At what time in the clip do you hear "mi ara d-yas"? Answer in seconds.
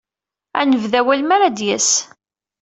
1.23-1.89